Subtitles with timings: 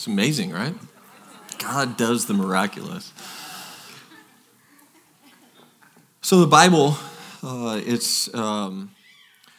[0.00, 0.74] It's amazing, right?
[1.58, 3.12] God does the miraculous.
[6.22, 6.96] So the Bible,
[7.42, 8.92] uh, it's um,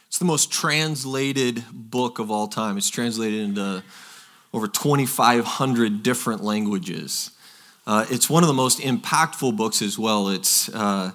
[0.07, 2.75] it's the most translated book of all time.
[2.75, 3.83] It's translated into
[4.51, 7.29] over 2,500 different languages.
[7.85, 10.27] Uh, it's one of the most impactful books as well.
[10.27, 11.11] It's uh,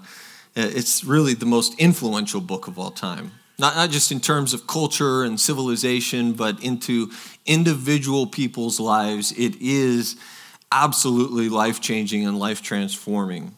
[0.54, 3.32] it's really the most influential book of all time.
[3.58, 7.10] Not, not just in terms of culture and civilization, but into
[7.46, 9.32] individual people's lives.
[9.32, 10.16] It is
[10.70, 13.56] absolutely life changing and life transforming.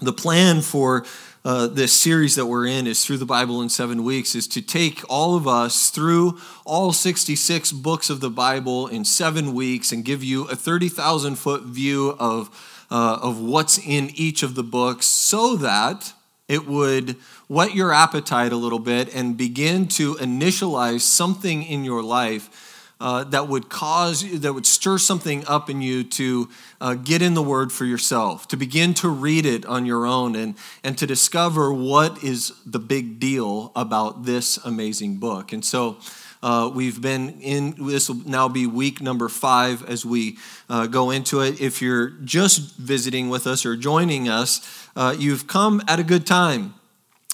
[0.00, 1.04] The plan for
[1.44, 4.62] uh, this series that we're in is through the Bible in seven weeks, is to
[4.62, 10.04] take all of us through all 66 books of the Bible in seven weeks and
[10.04, 15.06] give you a 30,000 foot view of, uh, of what's in each of the books
[15.06, 16.12] so that
[16.50, 17.16] it would
[17.48, 22.66] whet your appetite a little bit and begin to initialize something in your life
[23.00, 26.48] uh, that would cause, that would stir something up in you to
[26.80, 30.34] uh, get in the Word for yourself, to begin to read it on your own,
[30.34, 35.52] and, and to discover what is the big deal about this amazing book.
[35.52, 35.98] And so,
[36.42, 40.38] uh, we've been in, this will now be week number five as we
[40.68, 41.60] uh, go into it.
[41.60, 46.26] If you're just visiting with us or joining us, uh, you've come at a good
[46.26, 46.74] time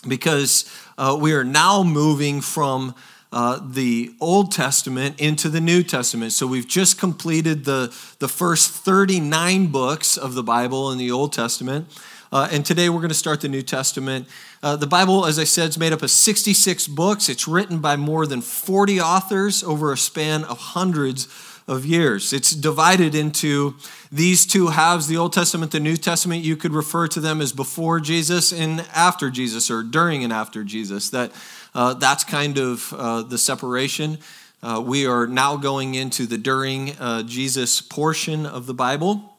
[0.09, 2.95] because uh, we are now moving from
[3.33, 6.33] uh, the Old Testament into the New Testament.
[6.33, 11.33] So we've just completed the, the first 39 books of the Bible in the Old
[11.33, 11.87] Testament.
[12.33, 14.27] Uh, and today we're going to start the New Testament.
[14.63, 17.29] Uh, the Bible, as I said, is made up of 66 books.
[17.29, 21.29] It's written by more than 40 authors over a span of hundreds
[21.69, 22.33] of years.
[22.33, 23.75] It's divided into
[24.11, 26.45] these two halves the Old Testament, the New Testament.
[26.45, 30.63] You could refer to them as before Jesus and after Jesus, or during and after
[30.63, 31.11] Jesus.
[31.11, 31.33] That
[31.75, 34.19] uh, that's kind of uh, the separation.
[34.63, 39.36] Uh, we are now going into the during uh, Jesus portion of the Bible.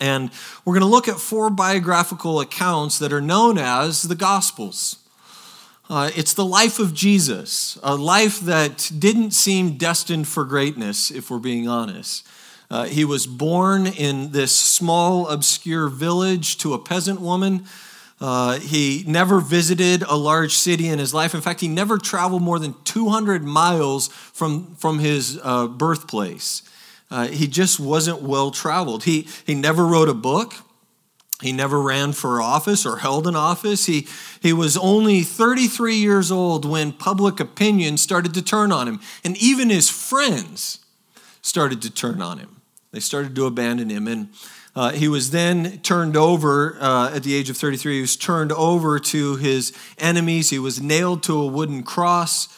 [0.00, 0.30] And
[0.64, 4.96] we're going to look at four biographical accounts that are known as the Gospels.
[5.90, 11.30] Uh, it's the life of Jesus, a life that didn't seem destined for greatness, if
[11.30, 12.26] we're being honest.
[12.70, 17.64] Uh, he was born in this small, obscure village to a peasant woman
[18.20, 21.34] uh, he never visited a large city in his life.
[21.34, 26.62] In fact, he never traveled more than 200 miles from, from his uh, birthplace.
[27.10, 29.04] Uh, he just wasn't well traveled.
[29.04, 30.54] He, he never wrote a book.
[31.40, 33.86] He never ran for office or held an office.
[33.86, 34.08] He,
[34.42, 39.00] he was only 33 years old when public opinion started to turn on him.
[39.22, 40.80] And even his friends
[41.40, 42.60] started to turn on him.
[42.90, 44.08] They started to abandon him.
[44.08, 44.30] And
[44.74, 47.94] uh, he was then turned over uh, at the age of 33.
[47.94, 50.50] He was turned over to his enemies.
[50.50, 52.48] He was nailed to a wooden cross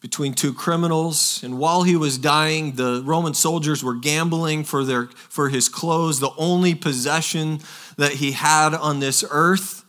[0.00, 1.42] between two criminals.
[1.42, 6.20] And while he was dying, the Roman soldiers were gambling for, their, for his clothes,
[6.20, 7.60] the only possession
[7.96, 9.84] that he had on this earth.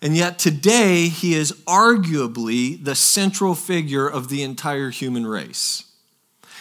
[0.00, 5.84] And yet today, he is arguably the central figure of the entire human race.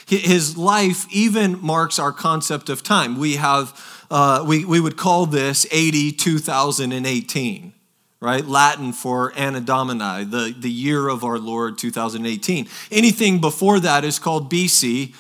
[0.06, 3.18] His life even marks our concept of time.
[3.18, 3.74] We have
[4.12, 7.74] uh, we, we would call this AD 2018
[8.22, 8.46] right?
[8.46, 12.68] Latin for Anno Domini, the, the year of our Lord 2018.
[12.92, 15.14] Anything before that is called BC,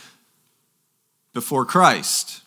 [1.34, 2.41] before Christ.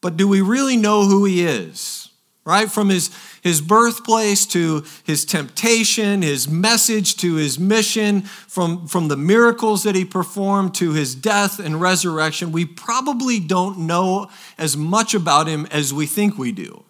[0.00, 2.08] But do we really know who he is?
[2.44, 2.70] Right?
[2.70, 3.10] From his
[3.42, 9.94] his birthplace to his temptation, his message to his mission, from, from the miracles that
[9.94, 15.66] he performed to his death and resurrection, we probably don't know as much about him
[15.70, 16.84] as we think we do.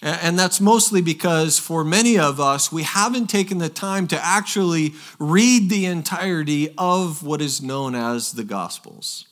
[0.00, 4.94] And that's mostly because for many of us, we haven't taken the time to actually
[5.18, 9.26] read the entirety of what is known as the Gospels.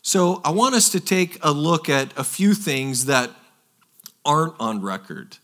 [0.00, 3.30] So I want us to take a look at a few things that
[4.24, 5.38] aren't on record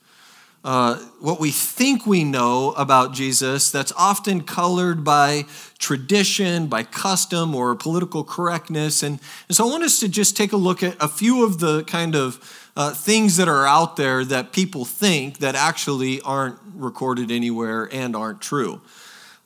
[0.64, 5.44] uh, what we think we know about Jesus that's often colored by
[5.78, 9.02] tradition, by custom, or political correctness.
[9.02, 11.60] And, and so I want us to just take a look at a few of
[11.60, 16.58] the kind of uh, things that are out there that people think that actually aren't
[16.74, 18.80] recorded anywhere and aren't true.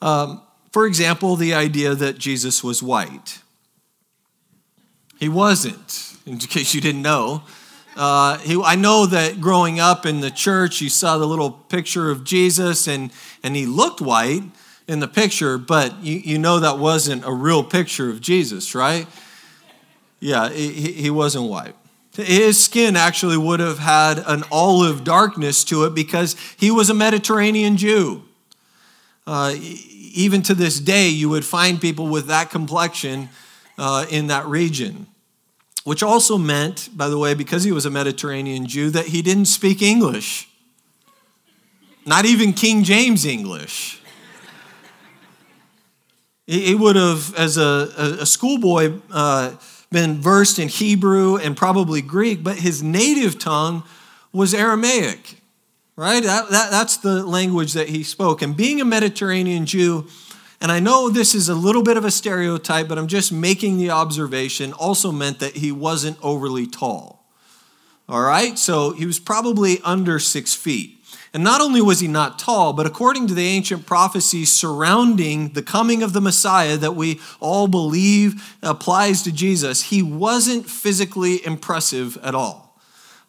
[0.01, 0.41] Um,
[0.71, 3.39] for example, the idea that Jesus was white.
[5.19, 7.43] He wasn't, in case you didn't know.
[7.95, 12.09] Uh, he, I know that growing up in the church, you saw the little picture
[12.09, 13.11] of Jesus, and,
[13.43, 14.43] and he looked white
[14.87, 19.07] in the picture, but you, you know that wasn't a real picture of Jesus, right?
[20.19, 21.75] Yeah, he, he wasn't white.
[22.15, 26.93] His skin actually would have had an olive darkness to it because he was a
[26.93, 28.23] Mediterranean Jew.
[29.25, 33.29] Uh, even to this day, you would find people with that complexion
[33.77, 35.07] uh, in that region.
[35.83, 39.45] Which also meant, by the way, because he was a Mediterranean Jew, that he didn't
[39.45, 40.49] speak English.
[42.05, 44.01] Not even King James English.
[46.45, 49.55] He would have, as a, a schoolboy, uh,
[49.91, 53.83] been versed in Hebrew and probably Greek, but his native tongue
[54.33, 55.37] was Aramaic,
[55.95, 56.21] right?
[56.21, 58.41] That, that, that's the language that he spoke.
[58.41, 60.07] And being a Mediterranean Jew,
[60.63, 63.77] and I know this is a little bit of a stereotype, but I'm just making
[63.77, 67.27] the observation, also meant that he wasn't overly tall.
[68.07, 68.57] All right?
[68.57, 71.03] So he was probably under six feet.
[71.33, 75.63] And not only was he not tall, but according to the ancient prophecies surrounding the
[75.63, 82.17] coming of the Messiah that we all believe applies to Jesus, he wasn't physically impressive
[82.23, 82.79] at all.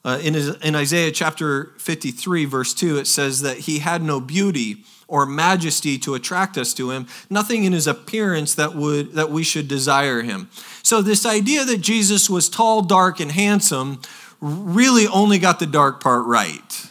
[0.05, 4.85] Uh, in, in Isaiah chapter 53, verse 2, it says that he had no beauty
[5.07, 9.43] or majesty to attract us to him, nothing in his appearance that, would, that we
[9.43, 10.49] should desire him.
[10.83, 14.01] So, this idea that Jesus was tall, dark, and handsome
[14.41, 16.91] really only got the dark part right,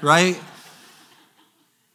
[0.00, 0.40] right?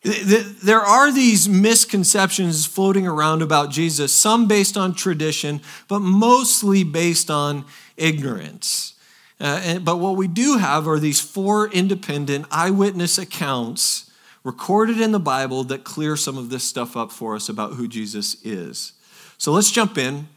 [0.03, 7.29] There are these misconceptions floating around about Jesus, some based on tradition, but mostly based
[7.29, 7.65] on
[7.97, 8.93] ignorance.
[9.39, 14.06] Uh, and, but what we do have are these four independent eyewitness accounts
[14.47, 17.85] recorded in the Bible that clear some of this stuff up for us about who
[17.85, 18.93] Jesus is.
[19.37, 20.29] So let's jump in,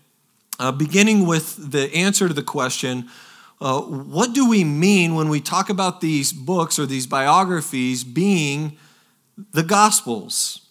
[0.59, 3.09] uh, beginning with the answer to the question
[3.61, 8.79] uh, what do we mean when we talk about these books or these biographies being
[9.53, 10.67] the Gospels.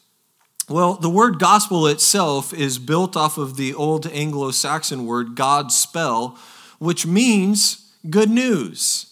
[0.68, 5.72] Well, the word gospel itself is built off of the old Anglo Saxon word God
[5.72, 6.38] spell,
[6.78, 9.09] which means good news.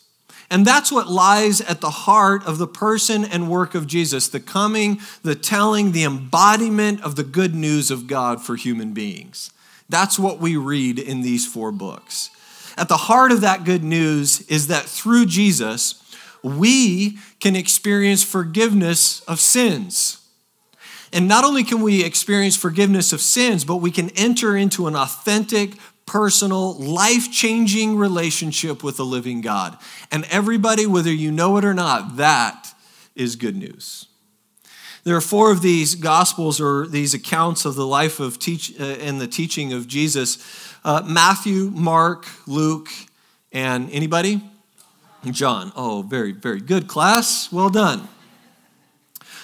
[0.50, 4.40] And that's what lies at the heart of the person and work of Jesus the
[4.40, 9.52] coming, the telling, the embodiment of the good news of God for human beings.
[9.90, 12.30] That's what we read in these four books.
[12.78, 16.02] At the heart of that good news is that through Jesus,
[16.44, 20.22] we can experience forgiveness of sins.
[21.12, 24.96] And not only can we experience forgiveness of sins, but we can enter into an
[24.96, 25.72] authentic,
[26.07, 29.77] personal, life changing relationship with the living God.
[30.12, 32.74] And everybody, whether you know it or not, that
[33.15, 34.07] is good news.
[35.04, 38.83] There are four of these gospels or these accounts of the life of teach uh,
[38.83, 40.38] and the teaching of Jesus
[40.83, 42.89] uh, Matthew, Mark, Luke,
[43.51, 44.42] and anybody?
[45.31, 45.74] John.
[45.75, 47.51] Oh, very, very good class.
[47.51, 48.07] Well done.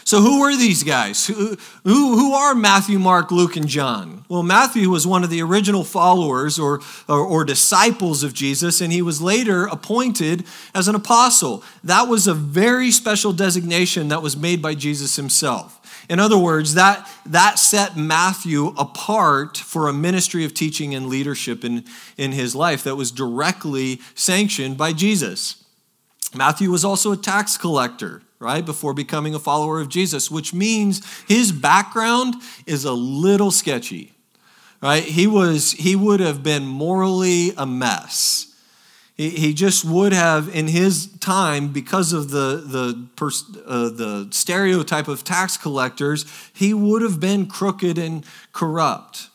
[0.05, 1.27] So, who were these guys?
[1.27, 4.25] Who, who, who are Matthew, Mark, Luke, and John?
[4.27, 8.91] Well, Matthew was one of the original followers or, or, or, disciples of Jesus, and
[8.91, 11.63] he was later appointed as an apostle.
[11.83, 15.79] That was a very special designation that was made by Jesus himself.
[16.09, 21.63] In other words, that, that set Matthew apart for a ministry of teaching and leadership
[21.63, 21.85] in,
[22.17, 25.63] in his life that was directly sanctioned by Jesus.
[26.35, 31.01] Matthew was also a tax collector, right, before becoming a follower of Jesus, which means
[31.27, 32.35] his background
[32.65, 34.13] is a little sketchy,
[34.81, 35.03] right?
[35.03, 38.53] He, was, he would have been morally a mess.
[39.15, 44.27] He, he just would have, in his time, because of the, the, pers- uh, the
[44.31, 49.29] stereotype of tax collectors, he would have been crooked and corrupt.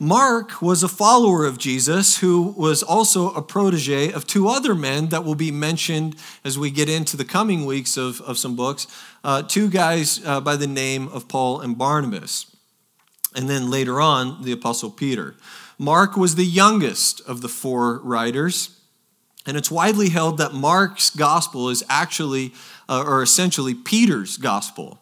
[0.00, 5.08] Mark was a follower of Jesus who was also a protege of two other men
[5.08, 8.86] that will be mentioned as we get into the coming weeks of, of some books.
[9.24, 12.46] Uh, two guys uh, by the name of Paul and Barnabas.
[13.34, 15.34] And then later on, the Apostle Peter.
[15.78, 18.80] Mark was the youngest of the four writers.
[19.46, 22.52] And it's widely held that Mark's gospel is actually,
[22.88, 25.00] uh, or essentially, Peter's gospel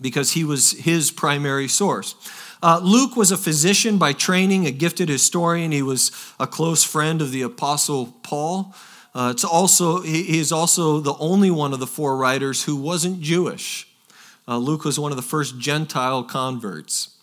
[0.00, 2.14] because he was his primary source.
[2.62, 5.72] Uh, Luke was a physician by training, a gifted historian.
[5.72, 6.10] He was
[6.40, 8.74] a close friend of the Apostle Paul.
[9.14, 13.20] Uh, it's also, he is also the only one of the four writers who wasn't
[13.20, 13.88] Jewish.
[14.46, 17.14] Uh, Luke was one of the first Gentile converts.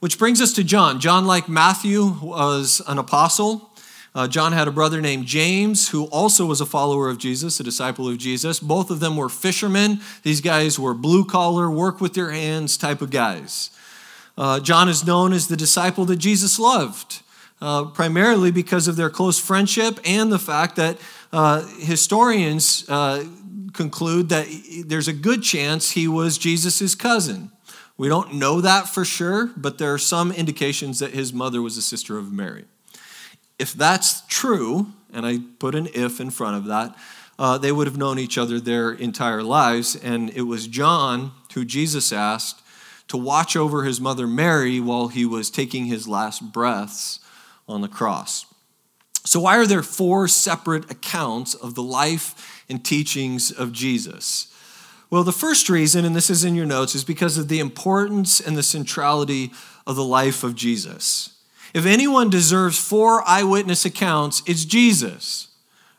[0.00, 1.00] Which brings us to John.
[1.00, 3.72] John, like Matthew, was an apostle.
[4.14, 7.64] Uh, John had a brother named James, who also was a follower of Jesus, a
[7.64, 8.60] disciple of Jesus.
[8.60, 10.00] Both of them were fishermen.
[10.22, 13.70] These guys were blue collar, work with their hands type of guys.
[14.38, 17.22] Uh, John is known as the disciple that Jesus loved,
[17.60, 20.96] uh, primarily because of their close friendship and the fact that
[21.32, 23.24] uh, historians uh,
[23.72, 24.46] conclude that
[24.86, 27.50] there's a good chance he was Jesus' cousin.
[27.96, 31.76] We don't know that for sure, but there are some indications that his mother was
[31.76, 32.64] a sister of Mary.
[33.58, 36.94] If that's true, and I put an if in front of that,
[37.40, 39.96] uh, they would have known each other their entire lives.
[39.96, 42.62] And it was John who Jesus asked,
[43.08, 47.20] to watch over his mother Mary while he was taking his last breaths
[47.66, 48.46] on the cross.
[49.24, 54.54] So, why are there four separate accounts of the life and teachings of Jesus?
[55.10, 58.40] Well, the first reason, and this is in your notes, is because of the importance
[58.40, 59.52] and the centrality
[59.86, 61.34] of the life of Jesus.
[61.74, 65.47] If anyone deserves four eyewitness accounts, it's Jesus.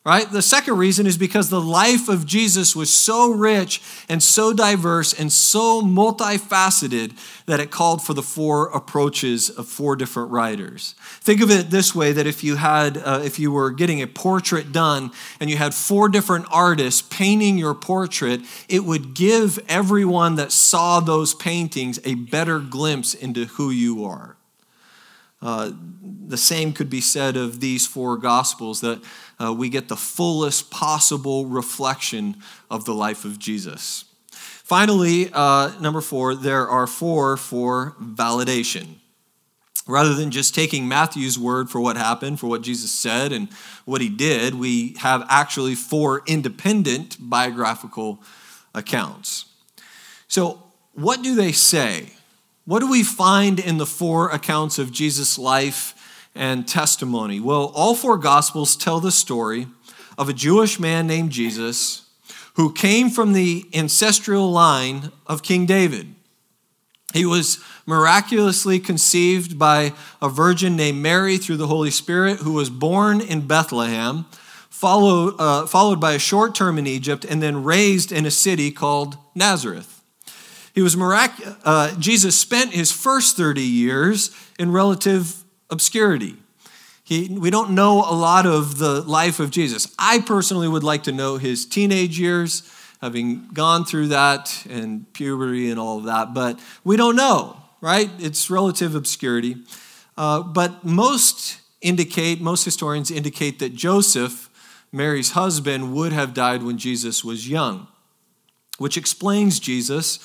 [0.10, 0.28] Right?
[0.28, 5.14] The second reason is because the life of Jesus was so rich and so diverse
[5.14, 10.96] and so multifaceted that it called for the four approaches of four different writers.
[11.22, 14.08] Think of it this way that if you had uh, if you were getting a
[14.08, 20.38] portrait done and you had four different artists painting your portrait, it would give everyone
[20.38, 24.39] that saw those paintings a better glimpse into who you are.
[25.42, 25.72] Uh,
[26.28, 29.02] the same could be said of these four gospels that
[29.42, 32.36] uh, we get the fullest possible reflection
[32.70, 34.06] of the life of Jesus.
[34.32, 38.96] Finally, uh, number four, there are four for validation.
[39.88, 43.48] Rather than just taking Matthew's word for what happened, for what Jesus said and
[43.86, 48.22] what he did, we have actually four independent biographical
[48.76, 49.46] accounts.
[50.28, 50.62] So,
[50.94, 52.12] what do they say?
[52.70, 55.96] What do we find in the four accounts of Jesus' life
[56.36, 57.40] and testimony?
[57.40, 59.66] Well, all four Gospels tell the story
[60.20, 62.04] of a Jewish man named Jesus
[62.58, 66.14] who came from the ancestral line of King David.
[67.12, 67.58] He was
[67.88, 73.48] miraculously conceived by a virgin named Mary through the Holy Spirit, who was born in
[73.48, 74.28] Bethlehem,
[74.70, 78.70] followed, uh, followed by a short term in Egypt, and then raised in a city
[78.70, 79.99] called Nazareth.
[80.80, 86.38] He was mirac- uh, Jesus spent his first 30 years in relative obscurity.
[87.04, 89.94] He, we don't know a lot of the life of Jesus.
[90.00, 92.64] I personally would like to know his teenage years,
[93.02, 98.10] having gone through that and puberty and all of that, but we don't know, right?
[98.18, 99.58] It's relative obscurity.
[100.18, 104.50] Uh, but most indicate, most historians indicate that Joseph,
[104.94, 107.88] Mary's husband, would have died when Jesus was young,
[108.78, 110.20] which explains Jesus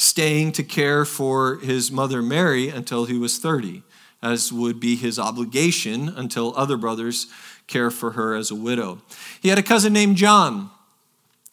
[0.00, 3.82] staying to care for his mother Mary until he was 30,
[4.22, 7.26] as would be his obligation until other brothers
[7.66, 8.98] care for her as a widow.
[9.42, 10.70] He had a cousin named John.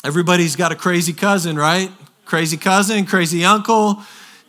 [0.01, 1.91] Everybody's got a crazy cousin, right?
[2.23, 4.01] Crazy cousin, crazy uncle.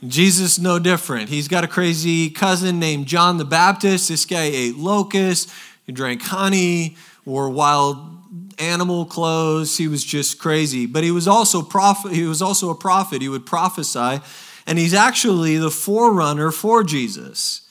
[0.07, 1.29] Jesus, no different.
[1.29, 4.11] He's got a crazy cousin named John the Baptist.
[4.11, 5.53] This guy ate locusts,
[5.87, 8.18] he drank honey, wore wild
[8.59, 9.77] animal clothes.
[9.77, 10.87] He was just crazy.
[10.87, 13.23] But he was also prophet, he was also a prophet.
[13.23, 14.21] He would prophesy,
[14.67, 17.63] and he's actually the forerunner for Jesus.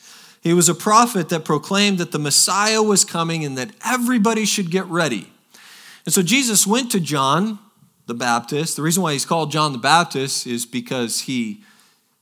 [0.41, 4.71] He was a prophet that proclaimed that the Messiah was coming and that everybody should
[4.71, 5.31] get ready.
[6.05, 7.59] And so Jesus went to John
[8.05, 8.77] the Baptist.
[8.77, 11.63] The reason why he's called John the Baptist is because he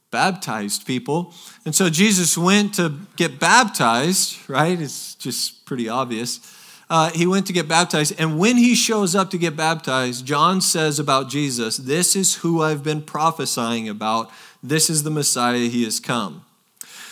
[0.09, 1.33] baptized people.
[1.65, 4.79] And so Jesus went to get baptized, right?
[4.79, 6.39] It's just pretty obvious
[6.89, 8.13] uh, he went to get baptized.
[8.19, 12.61] And when he shows up to get baptized, John says about Jesus, This is who
[12.61, 14.29] I've been prophesying about.
[14.61, 15.57] This is the Messiah.
[15.57, 16.43] He has come.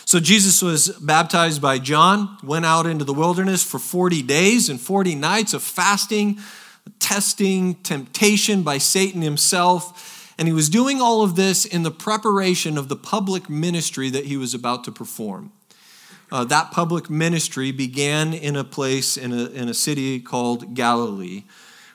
[0.06, 4.80] So Jesus was baptized by John, went out into the wilderness for 40 days and
[4.80, 6.38] 40 nights of fasting,
[6.98, 10.34] testing, temptation by Satan himself.
[10.38, 14.26] And he was doing all of this in the preparation of the public ministry that
[14.26, 15.52] he was about to perform
[16.30, 21.44] uh, that public ministry began in a place, in a, in a city called Galilee,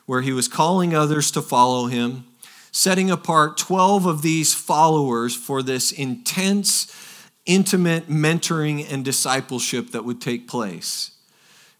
[0.06, 2.24] where he was calling others to follow him,
[2.72, 6.94] setting apart 12 of these followers for this intense,
[7.46, 11.12] intimate mentoring and discipleship that would take place.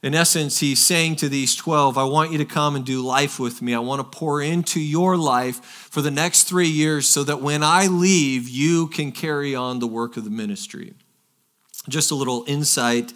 [0.03, 3.39] In essence, he's saying to these 12, I want you to come and do life
[3.39, 3.75] with me.
[3.75, 7.63] I want to pour into your life for the next three years so that when
[7.63, 10.95] I leave, you can carry on the work of the ministry
[11.91, 13.13] just a little insight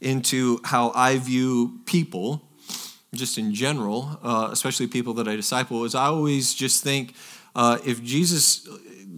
[0.00, 2.42] into how I view people,
[3.14, 7.14] just in general, uh, especially people that I disciple, is I always just think
[7.54, 8.68] uh, if Jesus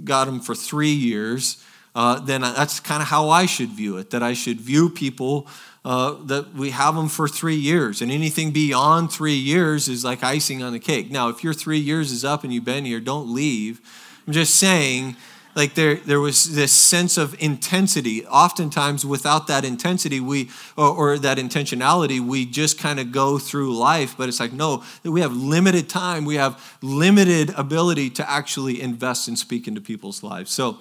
[0.05, 1.63] got them for three years,
[1.95, 4.11] uh, then that's kind of how I should view it.
[4.11, 5.49] That I should view people
[5.85, 10.23] uh, that we have them for three years, and anything beyond three years is like
[10.23, 11.11] icing on the cake.
[11.11, 13.81] Now, if your three years is up and you've been here, don't leave.
[14.27, 15.17] I'm just saying
[15.57, 18.27] like there, there was this sense of intensity.
[18.27, 23.75] Oftentimes without that intensity we or, or that intentionality we just kind of go through
[23.77, 26.25] life but it's like no we have limited time.
[26.25, 30.53] We have limited ability to actually invest and speak into people's lives.
[30.53, 30.79] So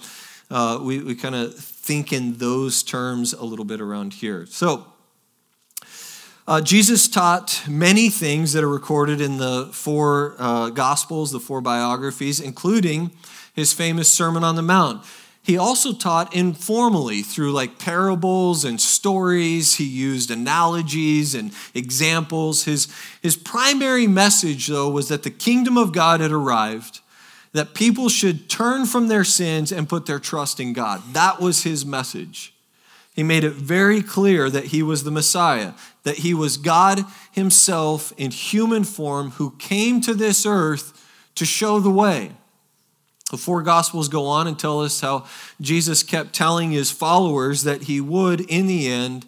[0.52, 4.46] uh, we, we kind of think in those terms a little bit around here.
[4.46, 4.86] So
[6.48, 11.62] uh, Jesus taught many things that are recorded in the four uh, Gospels, the four
[11.62, 13.12] biographies, including
[13.56, 15.04] his famous Sermon on the Mount.
[15.46, 19.76] he also taught informally through like parables and stories.
[19.76, 22.64] He used analogies and examples.
[22.64, 22.88] His,
[23.22, 27.00] his primary message, though, was that the kingdom of God had arrived,
[27.54, 31.02] that people should turn from their sins and put their trust in God.
[31.14, 32.56] That was his message.
[33.16, 38.12] He made it very clear that he was the Messiah, that he was God himself
[38.18, 41.02] in human form who came to this earth
[41.36, 42.32] to show the way.
[43.32, 45.26] The four Gospels go on and tell us how
[45.60, 49.26] Jesus kept telling his followers that he would, in the end,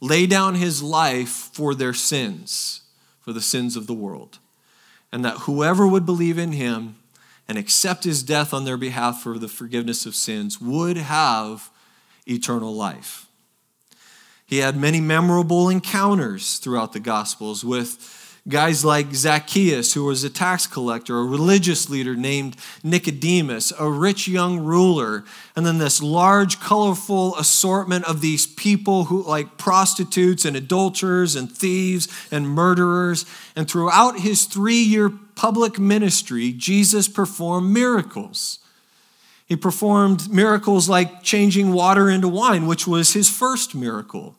[0.00, 2.82] lay down his life for their sins,
[3.20, 4.38] for the sins of the world.
[5.12, 6.96] And that whoever would believe in him
[7.48, 11.70] and accept his death on their behalf for the forgiveness of sins would have
[12.26, 13.26] eternal life.
[14.46, 20.30] He had many memorable encounters throughout the Gospels with Guys like Zacchaeus, who was a
[20.30, 26.58] tax collector, a religious leader named Nicodemus, a rich young ruler, and then this large,
[26.58, 33.26] colorful assortment of these people who, like prostitutes and adulterers and thieves and murderers.
[33.54, 38.58] And throughout his three year public ministry, Jesus performed miracles.
[39.44, 44.36] He performed miracles like changing water into wine, which was his first miracle.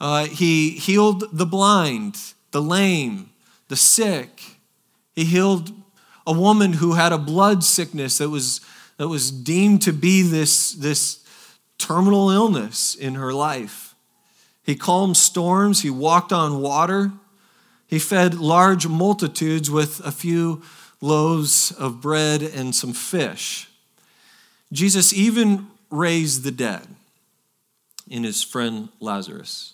[0.00, 2.16] Uh, he healed the blind
[2.52, 3.30] the lame,
[3.68, 4.58] the sick.
[5.14, 5.72] He healed
[6.26, 8.60] a woman who had a blood sickness that was,
[8.96, 11.24] that was deemed to be this, this
[11.78, 13.94] terminal illness in her life.
[14.62, 17.10] He calmed storms, he walked on water,
[17.88, 20.62] he fed large multitudes with a few
[21.00, 23.68] loaves of bread and some fish.
[24.72, 26.86] Jesus even raised the dead
[28.08, 29.71] in his friend Lazarus.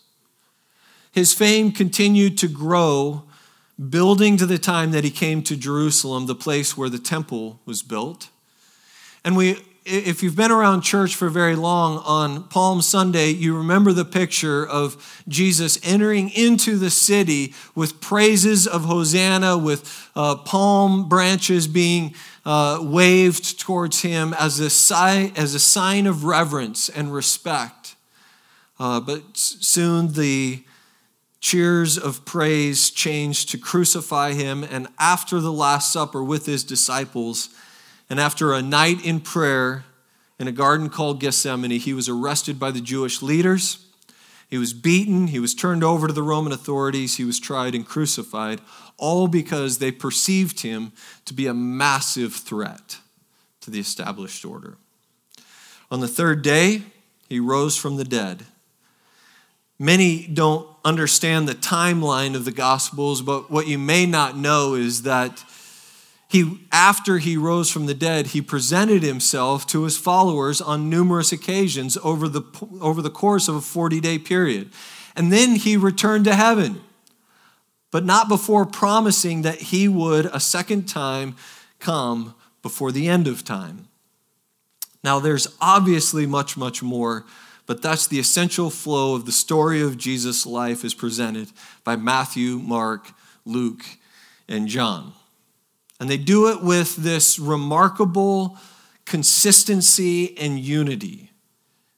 [1.18, 3.24] His fame continued to grow,
[3.90, 7.82] building to the time that he came to Jerusalem, the place where the temple was
[7.82, 8.28] built.
[9.24, 13.92] And we, if you've been around church for very long, on Palm Sunday, you remember
[13.92, 21.08] the picture of Jesus entering into the city with praises of Hosanna, with uh, palm
[21.08, 22.14] branches being
[22.46, 27.96] uh, waved towards him as a, sign, as a sign of reverence and respect.
[28.78, 30.62] Uh, but soon the
[31.40, 34.64] cheers of praise changed to crucify him.
[34.64, 37.50] And after the Last Supper with his disciples,
[38.10, 39.84] and after a night in prayer
[40.38, 43.84] in a garden called Gethsemane, he was arrested by the Jewish leaders.
[44.48, 45.26] He was beaten.
[45.26, 47.16] He was turned over to the Roman authorities.
[47.16, 48.60] He was tried and crucified,
[48.96, 50.92] all because they perceived him
[51.26, 52.98] to be a massive threat
[53.60, 54.78] to the established order.
[55.90, 56.82] On the third day,
[57.28, 58.46] he rose from the dead.
[59.78, 65.02] Many don't understand the timeline of the Gospels, but what you may not know is
[65.02, 65.44] that
[66.28, 71.32] he, after he rose from the dead, he presented himself to his followers on numerous
[71.32, 72.42] occasions over the,
[72.80, 74.70] over the course of a 40 day period.
[75.16, 76.82] And then he returned to heaven,
[77.90, 81.34] but not before promising that he would a second time
[81.78, 83.88] come before the end of time.
[85.02, 87.24] Now, there's obviously much, much more
[87.68, 91.52] but that's the essential flow of the story of Jesus' life is presented
[91.84, 93.12] by Matthew, Mark,
[93.44, 93.84] Luke,
[94.48, 95.12] and John.
[96.00, 98.56] And they do it with this remarkable
[99.04, 101.30] consistency and unity.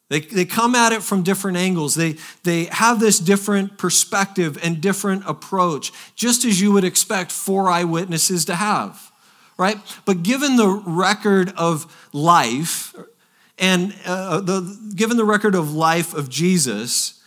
[0.08, 1.94] They, they come at it from different angles.
[1.94, 7.70] They, they have this different perspective and different approach, just as you would expect four
[7.70, 9.12] eyewitnesses to have,
[9.56, 9.78] right?
[10.04, 12.92] But given the record of life,
[13.60, 17.22] and uh, the, given the record of life of Jesus,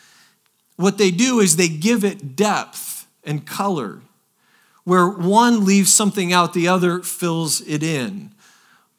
[0.76, 4.02] what they do is they give it depth and color.
[4.84, 8.32] Where one leaves something out, the other fills it in.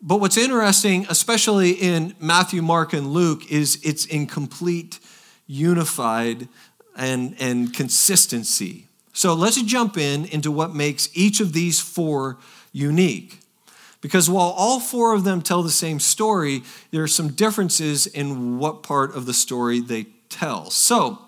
[0.00, 5.00] But what's interesting, especially in Matthew, Mark, and Luke, is it's in complete,
[5.46, 6.48] unified,
[6.96, 8.86] and, and consistency.
[9.12, 12.38] So let's jump in into what makes each of these four
[12.72, 13.40] unique.
[14.04, 18.58] Because while all four of them tell the same story, there are some differences in
[18.58, 20.68] what part of the story they tell.
[20.68, 21.20] So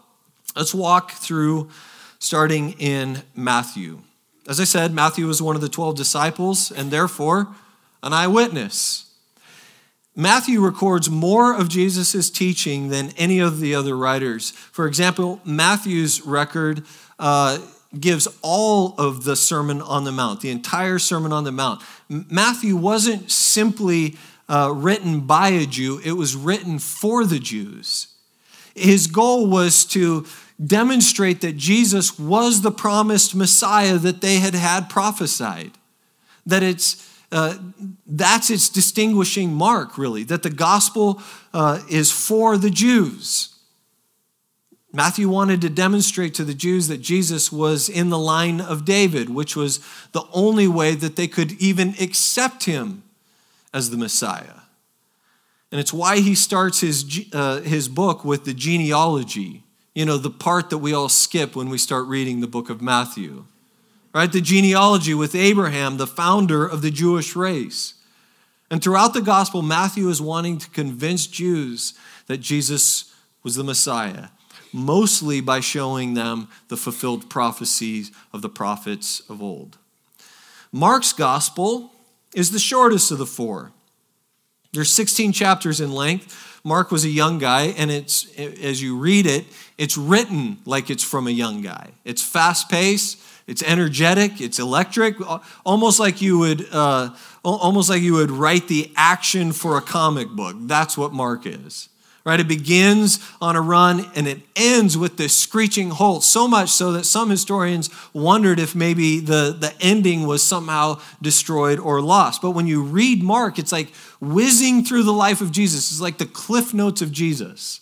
[0.55, 1.71] let's walk through
[2.19, 4.01] starting in Matthew.
[4.47, 7.49] As I said, Matthew was one of the 12 disciples and therefore
[8.03, 9.11] an eyewitness.
[10.15, 14.51] Matthew records more of Jesus' teaching than any of the other writers.
[14.51, 16.85] For example, Matthew's record
[17.19, 17.57] uh,
[17.99, 21.83] gives all of the Sermon on the Mount, the entire Sermon on the Mount.
[22.09, 24.16] Matthew wasn't simply
[24.49, 28.09] uh, written by a Jew, it was written for the Jews.
[28.75, 30.27] His goal was to
[30.64, 35.72] demonstrate that Jesus was the promised Messiah that they had had prophesied.
[36.44, 37.59] That it's uh,
[38.07, 41.20] that's its distinguishing mark, really, that the gospel
[41.53, 43.56] uh, is for the Jews.
[44.92, 49.29] Matthew wanted to demonstrate to the Jews that Jesus was in the line of David,
[49.29, 49.81] which was
[50.12, 53.03] the only way that they could even accept him
[53.75, 54.62] as the Messiah.
[55.70, 60.31] And it's why he starts his, uh, his book with the genealogy, you know, the
[60.31, 63.44] part that we all skip when we start reading the book of Matthew.
[64.14, 64.33] Right?
[64.33, 67.94] The genealogy with Abraham, the founder of the Jewish race.
[68.70, 71.92] And throughout the gospel, Matthew is wanting to convince Jews
[72.29, 74.29] that Jesus was the Messiah
[74.77, 79.79] mostly by showing them the fulfilled prophecies of the prophets of old.
[80.71, 81.91] Mark's gospel
[82.35, 83.73] is the shortest of the four.
[84.73, 86.61] There's 16 chapters in length.
[86.62, 89.47] Mark was a young guy, and it's as you read it,
[89.79, 91.93] it's written like it's from a young guy.
[92.05, 95.17] It's fast paced, it's energetic, it's electric,
[95.65, 97.11] almost like you would, uh,
[97.45, 100.57] almost like you would write the action for a comic book.
[100.62, 101.89] That's what Mark is
[102.27, 102.41] right?
[102.41, 106.91] It begins on a run and it ends with this screeching halt, so much so
[106.93, 112.43] that some historians wondered if maybe the, the ending was somehow destroyed or lost.
[112.43, 115.93] But when you read Mark, it's like whizzing through the life of Jesus.
[115.93, 117.81] It's like the cliff notes of Jesus.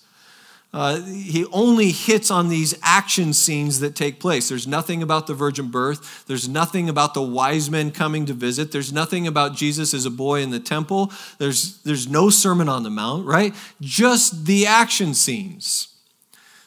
[0.75, 4.49] Uh, he only hits on these action scenes that take place.
[4.49, 6.25] There's nothing about the virgin birth.
[6.27, 8.73] There's nothing about the wise men coming to visit.
[8.73, 11.13] There's nothing about Jesus as a boy in the temple.
[11.39, 13.55] There's, there's no Sermon on the Mount, right?
[13.81, 15.95] Just the action scenes.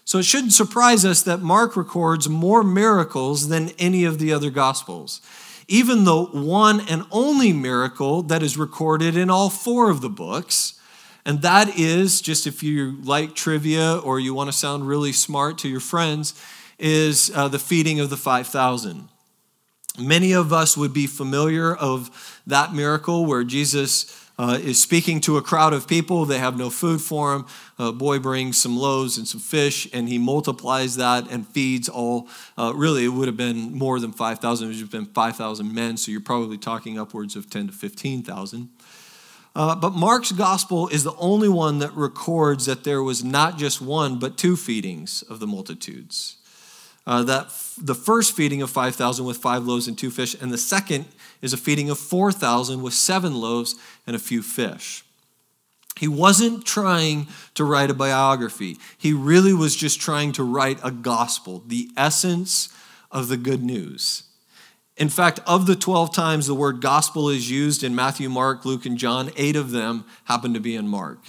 [0.05, 4.49] So it shouldn't surprise us that Mark records more miracles than any of the other
[4.49, 5.19] Gospels,
[5.67, 10.79] even the one and only miracle that is recorded in all four of the books
[11.27, 15.57] and that is, just if you like trivia or you want to sound really smart
[15.57, 16.33] to your friends,
[16.79, 19.09] is uh, the feeding of the 5,000.
[19.99, 25.35] Many of us would be familiar of that miracle where Jesus uh, is speaking to
[25.35, 26.23] a crowd of people.
[26.23, 27.45] They have no food for him.
[27.77, 32.29] A boy brings some loaves and some fish, and he multiplies that and feeds all.
[32.57, 34.65] Uh, really, it would have been more than 5,000.
[34.65, 38.69] It would have been 5,000 men, so you're probably talking upwards of 10 to 15,000.
[39.57, 43.81] Uh, but Mark's gospel is the only one that records that there was not just
[43.81, 46.35] one, but two feedings of the multitudes.
[47.07, 50.53] Uh, that f- the first feeding of 5,000 with five loaves and two fish, and
[50.53, 51.05] the second
[51.41, 53.73] is a feeding of 4,000 with seven loaves
[54.05, 55.03] and a few fish.
[55.97, 58.77] He wasn't trying to write a biography.
[58.95, 62.69] He really was just trying to write a gospel, the essence
[63.09, 64.26] of the good news.
[64.97, 68.85] In fact, of the 12 times the word gospel is used in Matthew, Mark, Luke,
[68.85, 71.19] and John, eight of them happen to be in Mark.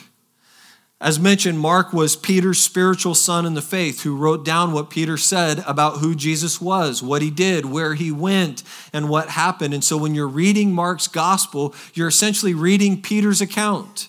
[1.01, 5.17] As mentioned, Mark was Peter's spiritual son in the faith who wrote down what Peter
[5.17, 9.75] said about who Jesus was, what he did, where he went, and what happened.
[9.75, 14.09] And so when you're reading Mark's gospel, you're essentially reading Peter's account,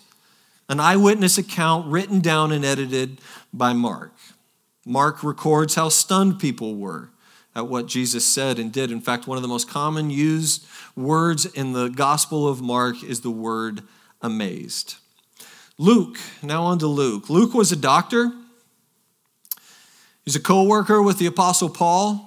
[0.67, 3.21] an eyewitness account written down and edited
[3.53, 4.13] by Mark.
[4.83, 7.11] Mark records how stunned people were
[7.55, 8.91] at what Jesus said and did.
[8.91, 13.21] In fact, one of the most common used words in the Gospel of Mark is
[13.21, 13.81] the word
[14.21, 14.95] amazed.
[15.77, 17.29] Luke, now on to Luke.
[17.29, 18.31] Luke was a doctor.
[20.25, 22.25] He's a co-worker with the apostle Paul.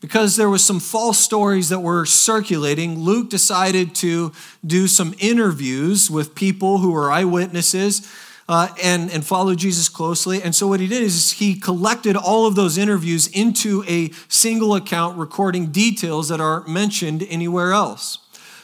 [0.00, 4.32] Because there was some false stories that were circulating, Luke decided to
[4.64, 8.08] do some interviews with people who were eyewitnesses
[8.48, 10.42] uh, and, and followed Jesus closely.
[10.42, 14.74] And so what he did is he collected all of those interviews into a single
[14.74, 18.18] account, recording details that aren't mentioned anywhere else.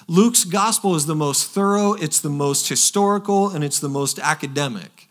[0.09, 5.09] Luke's gospel is the most thorough, it's the most historical, and it's the most academic.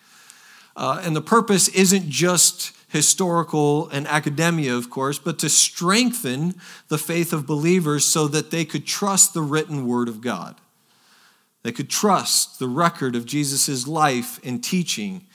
[0.75, 6.55] Uh, and the purpose isn't just historical and academia, of course, but to strengthen
[6.89, 10.55] the faith of believers so that they could trust the written word of God.
[11.63, 15.25] They could trust the record of Jesus' life and teaching,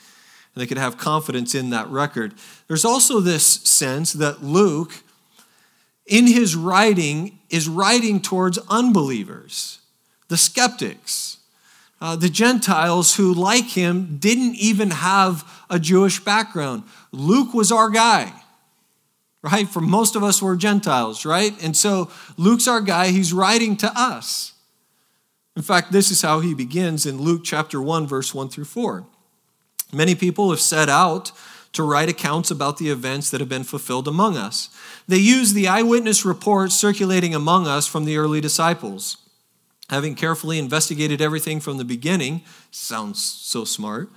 [0.53, 2.33] and they could have confidence in that record.
[2.67, 4.93] There's also this sense that Luke,
[6.05, 9.79] in his writing, is writing towards unbelievers,
[10.27, 11.37] the skeptics,
[11.99, 16.83] uh, the Gentiles who, like him, didn't even have a Jewish background.
[17.11, 18.31] Luke was our guy
[19.41, 19.67] right?
[19.67, 21.53] For most of us, we're Gentiles, right?
[21.63, 23.07] And so Luke's our guy.
[23.07, 24.53] He's writing to us.
[25.59, 29.03] In fact, this is how he begins in Luke chapter 1, verse 1 through 4.
[29.91, 31.33] Many people have set out
[31.73, 34.69] to write accounts about the events that have been fulfilled among us.
[35.09, 39.17] They use the eyewitness reports circulating among us from the early disciples.
[39.89, 42.41] Having carefully investigated everything from the beginning,
[42.71, 44.09] sounds so smart,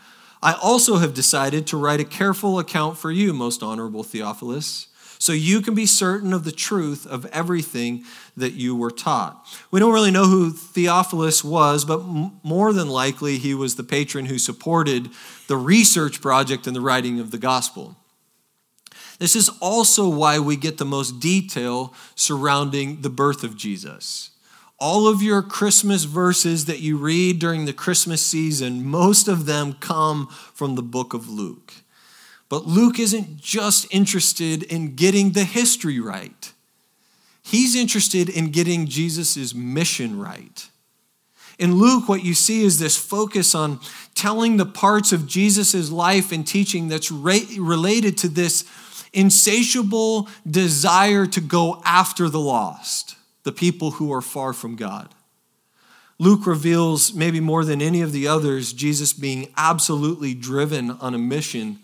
[0.45, 4.87] I also have decided to write a careful account for you, most honorable Theophilus
[5.23, 8.05] so you can be certain of the truth of everything
[8.37, 9.47] that you were taught.
[9.71, 12.03] We don't really know who Theophilus was, but
[12.43, 15.11] more than likely he was the patron who supported
[15.49, 17.97] the research project and the writing of the gospel.
[19.19, 24.31] This is also why we get the most detail surrounding the birth of Jesus.
[24.79, 29.75] All of your Christmas verses that you read during the Christmas season, most of them
[29.75, 31.73] come from the book of Luke.
[32.49, 36.53] But Luke isn't just interested in getting the history right,
[37.43, 40.69] he's interested in getting Jesus' mission right.
[41.59, 43.79] In Luke, what you see is this focus on
[44.15, 48.65] telling the parts of Jesus' life and teaching that's related to this
[49.13, 55.15] insatiable desire to go after the lost, the people who are far from God.
[56.19, 61.19] Luke reveals, maybe more than any of the others, Jesus being absolutely driven on a
[61.19, 61.81] mission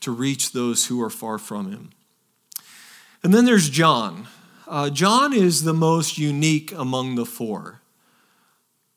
[0.00, 1.90] to reach those who are far from him.
[3.22, 4.26] And then there's John.
[4.66, 7.80] Uh, John is the most unique among the four.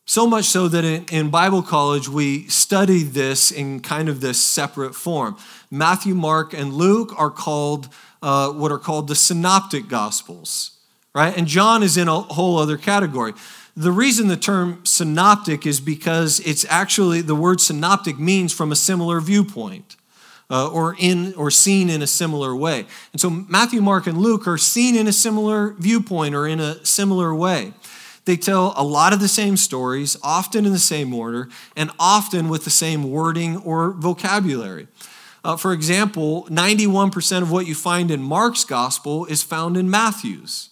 [0.06, 4.42] So much so that in, in, Bible college, we study this in kind of this
[4.42, 5.36] separate form.
[5.70, 7.90] Matthew, Mark, and Luke are called
[8.22, 10.78] uh, what are called the synoptic gospels,
[11.14, 11.36] right?
[11.36, 13.34] And John is in a whole other category.
[13.76, 18.76] The reason the term synoptic is because it's actually the word synoptic means from a
[18.76, 19.97] similar viewpoint
[20.50, 22.86] uh, or in or seen in a similar way.
[23.12, 26.84] And so Matthew, Mark, and Luke are seen in a similar viewpoint or in a
[26.84, 27.72] similar way.
[28.24, 32.50] They tell a lot of the same stories, often in the same order, and often
[32.50, 34.86] with the same wording or vocabulary.
[35.42, 40.68] Uh, for example, 91% of what you find in Mark's gospel is found in Matthew's,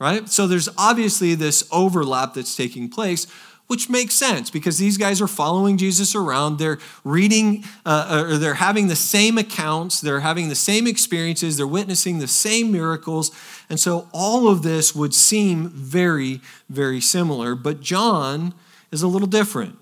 [0.00, 0.28] right?
[0.28, 3.28] So there's obviously this overlap that's taking place,
[3.66, 6.58] which makes sense because these guys are following Jesus around.
[6.58, 11.66] They're reading, uh, or they're having the same accounts, they're having the same experiences, they're
[11.66, 13.30] witnessing the same miracles.
[13.68, 17.54] And so all of this would seem very, very similar.
[17.54, 18.54] But John
[18.92, 19.76] is a little different.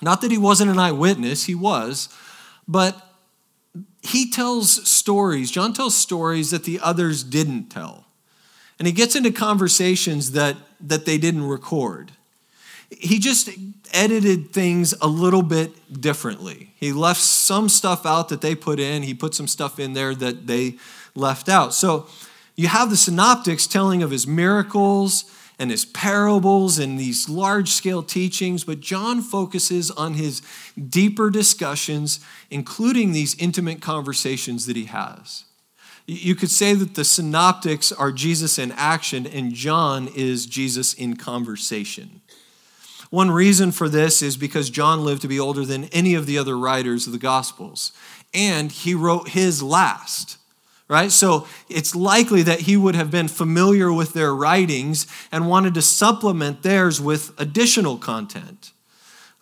[0.00, 2.08] Not that he wasn't an eyewitness, he was,
[2.66, 3.02] but
[4.02, 5.50] he tells stories.
[5.50, 8.06] John tells stories that the others didn't tell.
[8.78, 12.12] And he gets into conversations that, that they didn't record
[12.90, 13.50] he just
[13.92, 16.72] edited things a little bit differently.
[16.76, 20.14] He left some stuff out that they put in, he put some stuff in there
[20.14, 20.76] that they
[21.14, 21.74] left out.
[21.74, 22.06] So
[22.54, 25.24] you have the synoptics telling of his miracles
[25.58, 30.42] and his parables and these large scale teachings, but John focuses on his
[30.76, 32.20] deeper discussions,
[32.50, 35.44] including these intimate conversations that he has.
[36.06, 41.16] You could say that the synoptics are Jesus in action, and John is Jesus in
[41.16, 42.20] conversation.
[43.10, 46.38] One reason for this is because John lived to be older than any of the
[46.38, 47.92] other writers of the Gospels,
[48.34, 50.38] and he wrote his last.
[50.88, 51.10] Right?
[51.10, 55.82] So it's likely that he would have been familiar with their writings and wanted to
[55.82, 58.70] supplement theirs with additional content.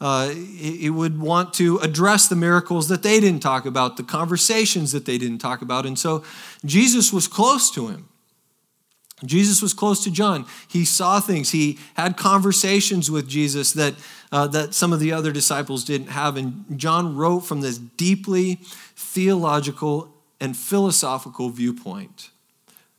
[0.00, 4.92] Uh, he would want to address the miracles that they didn't talk about, the conversations
[4.92, 5.84] that they didn't talk about.
[5.84, 6.24] And so
[6.64, 8.08] Jesus was close to him.
[9.24, 10.46] Jesus was close to John.
[10.68, 11.50] He saw things.
[11.50, 13.94] He had conversations with Jesus that,
[14.32, 16.36] uh, that some of the other disciples didn't have.
[16.36, 18.56] And John wrote from this deeply
[18.96, 22.30] theological and philosophical viewpoint.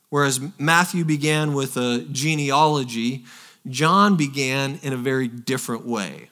[0.09, 3.25] Whereas Matthew began with a genealogy,
[3.67, 6.29] John began in a very different way.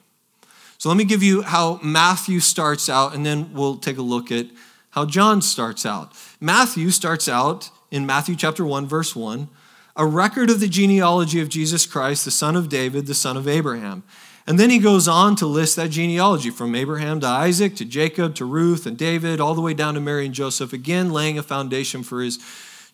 [0.78, 4.32] So let me give you how Matthew starts out, and then we'll take a look
[4.32, 4.46] at
[4.90, 6.12] how John starts out.
[6.40, 9.48] Matthew starts out in Matthew chapter 1, verse 1
[9.96, 13.46] a record of the genealogy of Jesus Christ, the son of David, the son of
[13.46, 14.02] Abraham.
[14.46, 18.34] And then he goes on to list that genealogy from Abraham to Isaac to Jacob
[18.34, 21.42] to Ruth and David, all the way down to Mary and Joseph, again laying a
[21.42, 22.38] foundation for his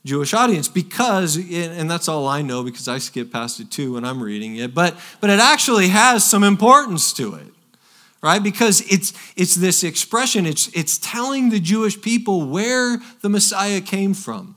[0.04, 4.04] Jewish audience because, and that's all I know because I skip past it too when
[4.04, 7.52] I'm reading it, but, but it actually has some importance to it,
[8.22, 8.42] right?
[8.42, 14.14] Because it's, it's this expression, it's, it's telling the Jewish people where the Messiah came
[14.14, 14.56] from.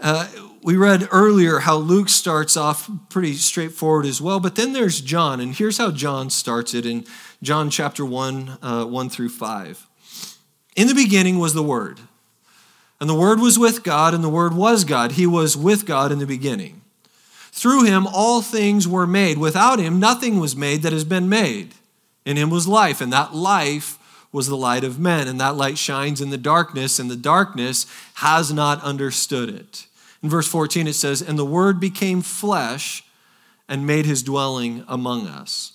[0.00, 0.26] Uh,
[0.62, 5.40] we read earlier how Luke starts off pretty straightforward as well, but then there's John,
[5.40, 7.04] and here's how John starts it in
[7.42, 9.86] John chapter 1, uh, 1 through 5.
[10.76, 12.00] In the beginning was the Word,
[13.00, 15.12] and the Word was with God, and the Word was God.
[15.12, 16.82] He was with God in the beginning.
[17.52, 19.38] Through him all things were made.
[19.38, 21.74] Without him nothing was made that has been made.
[22.24, 23.98] In him was life, and that life
[24.30, 27.86] was the light of men, and that light shines in the darkness, and the darkness
[28.14, 29.86] has not understood it.
[30.22, 33.04] In verse 14, it says, And the Word became flesh
[33.68, 35.72] and made his dwelling among us.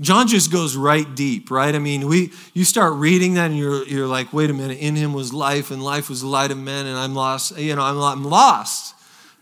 [0.00, 1.72] John just goes right deep, right?
[1.72, 4.96] I mean, we you start reading that and you're you're like, wait a minute, in
[4.96, 7.82] him was life, and life was the light of men, and I'm lost, you know,
[7.82, 8.96] I'm, I'm lost.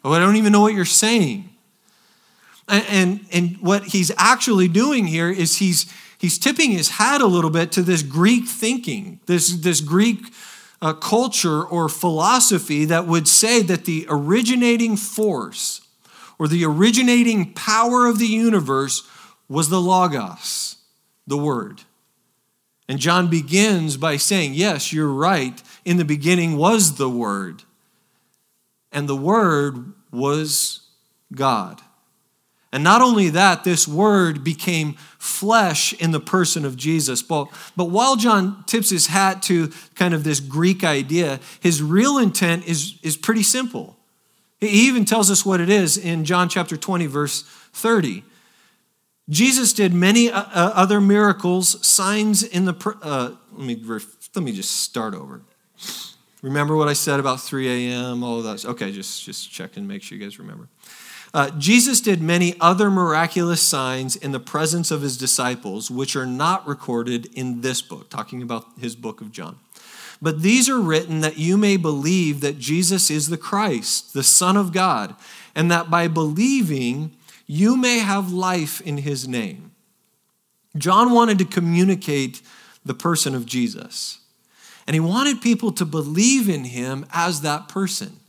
[0.04, 1.48] Oh, I don't even know what you're saying.
[2.68, 7.26] And, and, and what he's actually doing here is he's he's tipping his hat a
[7.26, 10.32] little bit to this Greek thinking, this, this Greek
[10.82, 15.80] uh, culture or philosophy that would say that the originating force
[16.38, 19.08] or the originating power of the universe
[19.48, 20.76] was the Logos,
[21.24, 21.82] the Word.
[22.88, 25.62] And John begins by saying, Yes, you're right.
[25.84, 27.62] In the beginning was the Word,
[28.90, 30.80] and the Word was
[31.32, 31.80] God.
[32.72, 37.22] And not only that, this word became flesh in the person of Jesus.
[37.22, 42.16] But, but while John tips his hat to kind of this Greek idea, his real
[42.16, 43.98] intent is, is pretty simple.
[44.58, 47.42] He even tells us what it is in John chapter 20, verse
[47.74, 48.24] 30.
[49.28, 52.96] Jesus did many uh, uh, other miracles, signs in the.
[53.02, 53.82] Uh, let, me,
[54.34, 55.42] let me just start over.
[56.42, 58.64] Remember what I said about 3 a.m., all of that?
[58.64, 60.68] Okay, just, just check and make sure you guys remember.
[61.34, 66.26] Uh, Jesus did many other miraculous signs in the presence of his disciples, which are
[66.26, 69.58] not recorded in this book, talking about his book of John.
[70.20, 74.56] But these are written that you may believe that Jesus is the Christ, the Son
[74.56, 75.16] of God,
[75.54, 77.16] and that by believing
[77.46, 79.72] you may have life in his name.
[80.76, 82.40] John wanted to communicate
[82.84, 84.20] the person of Jesus,
[84.86, 88.20] and he wanted people to believe in him as that person.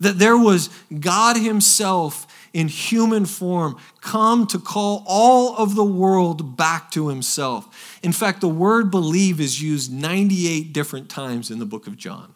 [0.00, 6.56] That there was God Himself in human form come to call all of the world
[6.56, 7.98] back to Himself.
[8.02, 12.34] In fact, the word believe is used 98 different times in the book of John.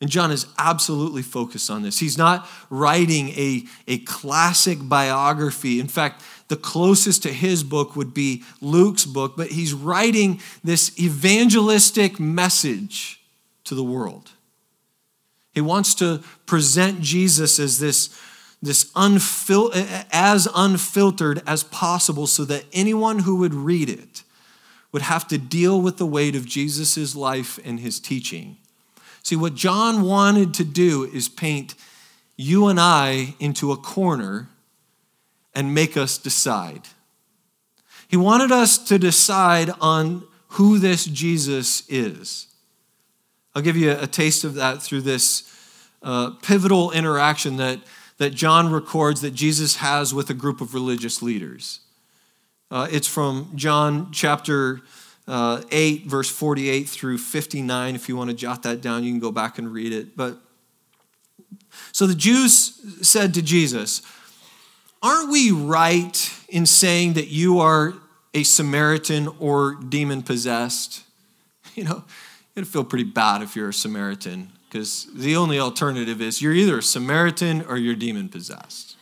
[0.00, 1.98] And John is absolutely focused on this.
[1.98, 5.80] He's not writing a, a classic biography.
[5.80, 10.98] In fact, the closest to his book would be Luke's book, but he's writing this
[11.00, 13.22] evangelistic message
[13.64, 14.32] to the world.
[15.54, 18.08] He wants to present Jesus as this,
[18.60, 19.72] this unfil-
[20.10, 24.24] as unfiltered as possible so that anyone who would read it
[24.92, 28.56] would have to deal with the weight of Jesus' life and his teaching.
[29.22, 31.74] See, what John wanted to do is paint
[32.36, 34.48] you and I into a corner
[35.54, 36.82] and make us decide.
[38.08, 42.48] He wanted us to decide on who this Jesus is.
[43.54, 45.50] I'll give you a taste of that through this
[46.02, 47.78] uh, pivotal interaction that,
[48.18, 51.80] that John records that Jesus has with a group of religious leaders.
[52.70, 54.80] Uh, it's from John chapter
[55.28, 57.94] uh, 8, verse 48 through 59.
[57.94, 60.16] If you want to jot that down, you can go back and read it.
[60.16, 60.38] But
[61.92, 64.02] so the Jews said to Jesus,
[65.00, 67.94] Aren't we right in saying that you are
[68.32, 71.02] a Samaritan or demon possessed?
[71.74, 72.04] You know,
[72.56, 76.78] It'd feel pretty bad if you're a Samaritan, because the only alternative is you're either
[76.78, 78.96] a Samaritan or you're demon possessed.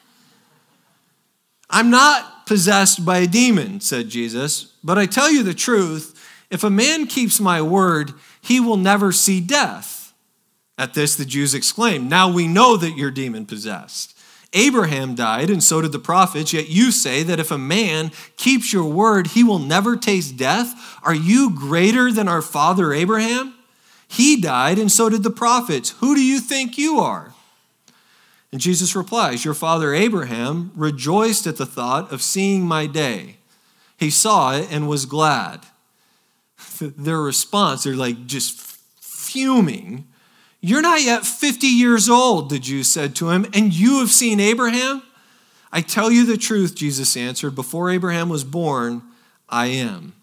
[1.68, 6.18] I'm not possessed by a demon, said Jesus, but I tell you the truth
[6.50, 8.12] if a man keeps my word,
[8.42, 10.12] he will never see death.
[10.76, 14.18] At this, the Jews exclaimed, Now we know that you're demon possessed.
[14.54, 18.72] Abraham died, and so did the prophets, yet you say that if a man keeps
[18.72, 20.74] your word, he will never taste death.
[21.02, 23.54] Are you greater than our father Abraham?
[24.06, 25.90] He died, and so did the prophets.
[26.00, 27.32] Who do you think you are?
[28.52, 33.36] And Jesus replies, Your father Abraham rejoiced at the thought of seeing my day.
[33.96, 35.60] He saw it and was glad.
[36.80, 38.60] Their response, they're like just
[39.00, 40.06] fuming
[40.62, 44.38] you're not yet 50 years old, the Jews said to him, and you have seen
[44.38, 45.02] Abraham?
[45.72, 47.56] I tell you the truth, Jesus answered.
[47.56, 49.02] Before Abraham was born,
[49.48, 50.14] I am.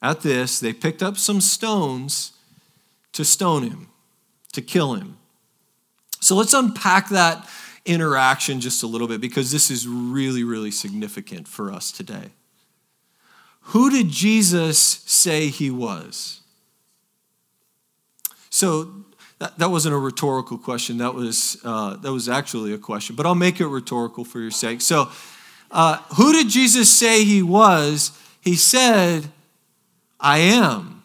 [0.00, 2.32] At this, they picked up some stones
[3.12, 3.88] to stone him,
[4.52, 5.18] to kill him.
[6.20, 7.46] So let's unpack that
[7.84, 12.30] interaction just a little bit because this is really, really significant for us today.
[13.60, 16.40] Who did Jesus say he was?
[18.48, 19.04] So
[19.40, 20.98] that, that wasn't a rhetorical question.
[20.98, 24.50] That was, uh, that was actually a question, but I'll make it rhetorical for your
[24.50, 24.80] sake.
[24.82, 25.08] So,
[25.70, 28.16] uh, who did Jesus say he was?
[28.40, 29.30] He said,
[30.18, 31.04] I am.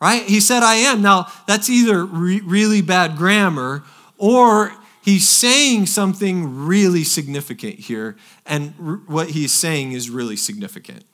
[0.00, 0.22] Right?
[0.22, 1.02] He said, I am.
[1.02, 3.84] Now, that's either re- really bad grammar
[4.16, 4.72] or
[5.02, 8.16] he's saying something really significant here,
[8.46, 11.04] and r- what he's saying is really significant.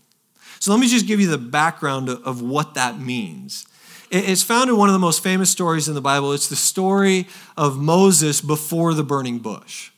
[0.61, 3.67] So, let me just give you the background of, of what that means.
[4.13, 6.33] It's found in one of the most famous stories in the Bible.
[6.33, 9.91] It's the story of Moses before the burning bush.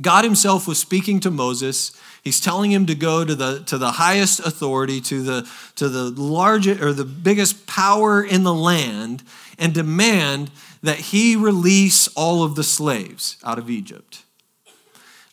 [0.00, 1.92] God Himself was speaking to Moses
[2.28, 6.10] He's telling him to go to the, to the highest authority, to the, to the
[6.10, 9.22] largest or the biggest power in the land,
[9.58, 10.50] and demand
[10.82, 14.24] that he release all of the slaves out of Egypt.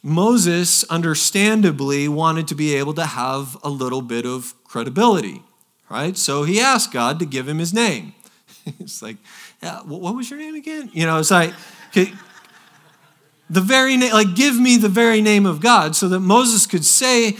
[0.01, 5.41] Moses, understandably, wanted to be able to have a little bit of credibility,
[5.89, 6.17] right?
[6.17, 8.13] So he asked God to give him his name.
[8.79, 9.17] it's like,
[9.61, 10.89] yeah, what was your name again?
[10.93, 11.53] You know, it's like,
[11.93, 16.85] the very name, like, give me the very name of God so that Moses could
[16.85, 17.37] say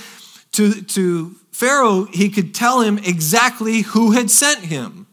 [0.54, 5.08] to, to Pharaoh, he could tell him exactly who had sent him.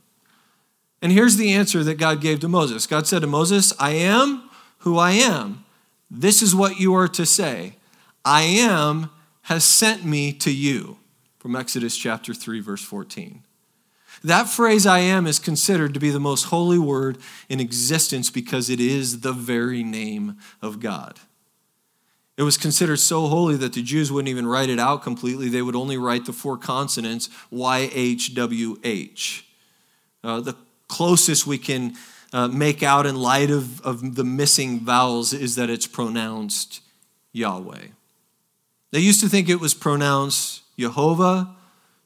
[1.01, 4.49] And here's the answer that God gave to Moses God said to Moses, I am
[4.79, 5.65] who I am.
[6.11, 7.77] This is what you are to say
[8.25, 9.11] I am
[9.43, 10.99] has sent me to you.
[11.43, 13.43] From Exodus chapter 3, verse 14.
[14.23, 17.19] That phrase, I am, is considered to be the most holy word
[17.49, 21.19] in existence because it is the very name of God.
[22.37, 25.49] It was considered so holy that the Jews wouldn't even write it out completely.
[25.49, 29.43] They would only write the four consonants YHWH.
[30.23, 30.55] Uh, the
[30.87, 31.95] closest we can
[32.33, 36.83] uh, make out in light of, of the missing vowels is that it's pronounced
[37.33, 37.89] Yahweh.
[38.93, 41.55] They used to think it was pronounced Jehovah,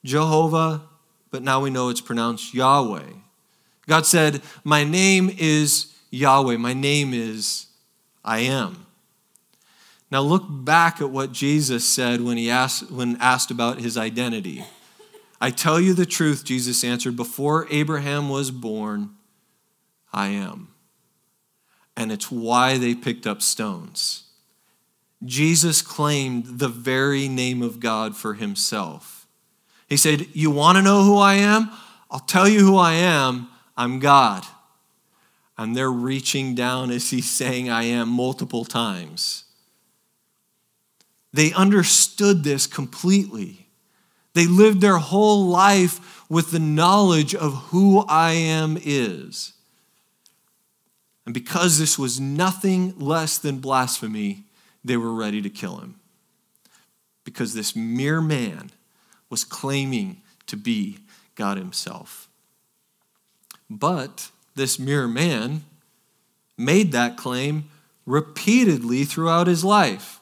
[0.04, 0.82] Jehovah,
[1.30, 3.12] but now we know it's pronounced Yahweh.
[3.86, 6.56] God said, My name is Yahweh.
[6.56, 7.66] My name is
[8.24, 8.86] I am.
[10.10, 14.64] Now look back at what Jesus said when he asked when asked about his identity.
[15.40, 19.10] I tell you the truth, Jesus answered, before Abraham was born,
[20.12, 20.68] I am.
[21.96, 24.24] And it's why they picked up stones.
[25.24, 29.26] Jesus claimed the very name of God for himself.
[29.88, 31.70] He said, You want to know who I am?
[32.10, 33.48] I'll tell you who I am.
[33.76, 34.44] I'm God.
[35.58, 39.44] And they're reaching down as he's saying, I am, multiple times.
[41.32, 43.68] They understood this completely.
[44.34, 49.54] They lived their whole life with the knowledge of who I am is.
[51.24, 54.44] And because this was nothing less than blasphemy,
[54.86, 55.96] they were ready to kill him.
[57.24, 58.70] Because this mere man
[59.28, 60.98] was claiming to be
[61.34, 62.28] God Himself.
[63.68, 65.64] But this mere man
[66.56, 67.68] made that claim
[68.06, 70.20] repeatedly throughout his life.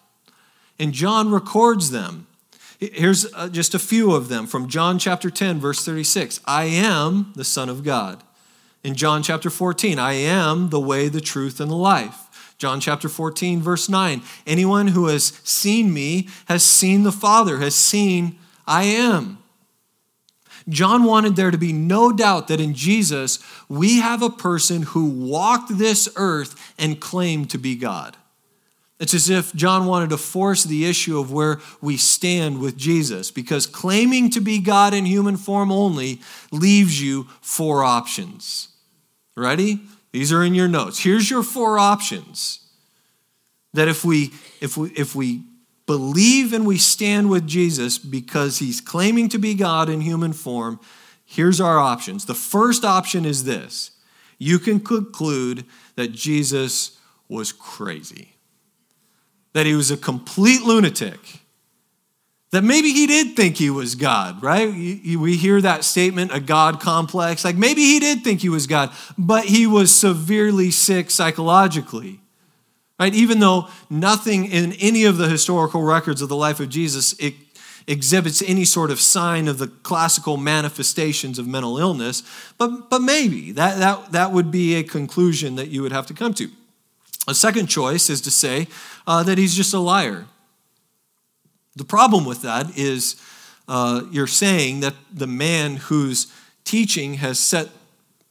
[0.79, 2.27] And John records them.
[2.81, 6.41] Here's uh, just a few of them from John chapter 10, verse 36.
[6.47, 8.23] I am the Son of God.
[8.83, 12.19] In John chapter 14, I am the way, the truth, and the life.
[12.59, 14.23] John chapter 14, verse 9.
[14.47, 19.39] Anyone who has seen me has seen the Father, has seen I am.
[20.69, 23.39] John wanted there to be no doubt that in Jesus,
[23.69, 28.17] we have a person who walked this earth and claimed to be God.
[28.99, 33.31] It's as if John wanted to force the issue of where we stand with Jesus,
[33.31, 36.21] because claiming to be God in human form only
[36.53, 38.69] leaves you four options.
[39.37, 39.81] Ready?
[40.15, 41.01] These are in your notes.
[41.01, 42.61] Here's your four options.
[43.73, 45.43] That if we if we if we
[45.87, 50.79] believe and we stand with Jesus because he's claiming to be God in human form,
[51.25, 52.27] here's our options.
[52.27, 53.91] The first option is this
[54.39, 55.65] you can conclude
[55.97, 56.97] that Jesus
[57.29, 58.37] was crazy,
[59.53, 61.41] that he was a complete lunatic.
[62.55, 64.69] That maybe he did think he was God, right?
[64.69, 67.45] We hear that statement, a God complex.
[67.45, 72.21] Like maybe he did think he was God, but he was severely sick psychologically.
[73.01, 73.13] Right?
[73.13, 77.17] Even though nothing in any of the historical records of the life of Jesus
[77.89, 82.23] exhibits any sort of sign of the classical manifestations of mental illness,
[82.57, 86.15] but, but maybe that, that, that would be a conclusion that you would have to
[86.15, 86.49] come to.
[87.27, 88.69] A second choice is to say
[89.09, 90.27] uh, that he's just a liar.
[91.77, 93.17] The problem with that is
[93.67, 96.33] uh, you're saying that the man whose
[96.65, 97.69] teaching has set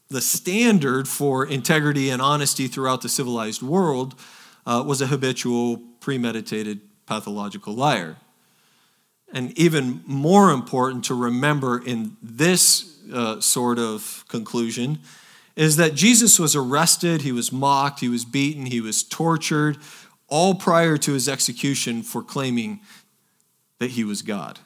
[0.09, 4.15] the standard for integrity and honesty throughout the civilized world
[4.65, 8.17] uh, was a habitual, premeditated, pathological liar.
[9.33, 14.99] And even more important to remember in this uh, sort of conclusion
[15.55, 19.77] is that Jesus was arrested, he was mocked, he was beaten, he was tortured,
[20.27, 22.79] all prior to his execution for claiming
[23.83, 24.59] that he was God.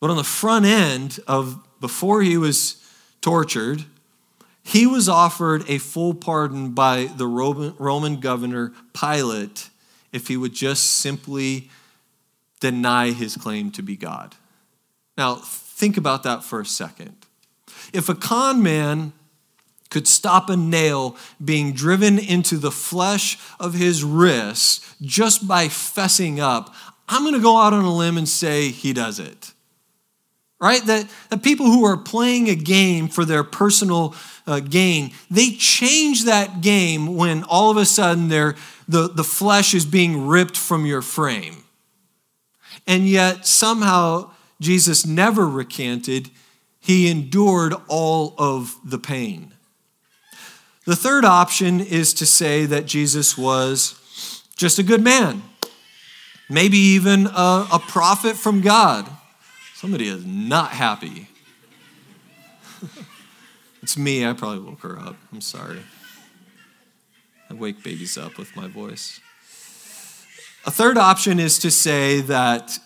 [0.00, 2.76] But on the front end of before he was
[3.20, 3.84] tortured,
[4.62, 9.70] he was offered a full pardon by the Roman governor Pilate
[10.12, 11.68] if he would just simply
[12.60, 14.36] deny his claim to be God.
[15.18, 17.16] Now, think about that for a second.
[17.92, 19.12] If a con man
[19.90, 26.40] could stop a nail being driven into the flesh of his wrist just by fessing
[26.40, 26.74] up,
[27.08, 29.52] I'm going to go out on a limb and say he does it.
[30.60, 30.84] Right?
[30.86, 34.14] That, that people who are playing a game for their personal
[34.46, 38.56] uh, gain, they change that game when all of a sudden the,
[38.88, 41.64] the flesh is being ripped from your frame.
[42.86, 44.30] And yet, somehow,
[44.60, 46.30] Jesus never recanted,
[46.80, 49.54] he endured all of the pain.
[50.84, 53.98] The third option is to say that Jesus was
[54.56, 55.42] just a good man,
[56.48, 59.08] maybe even a, a prophet from God.
[59.74, 61.28] Somebody is not happy.
[63.82, 65.16] it's me, I probably woke her up.
[65.32, 65.80] I'm sorry.
[67.50, 69.20] I wake babies up with my voice.
[70.66, 72.78] A third option is to say that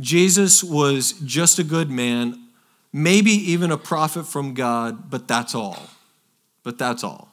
[0.00, 2.48] Jesus was just a good man,
[2.92, 5.90] maybe even a prophet from God, but that's all.
[6.62, 7.28] But that's all.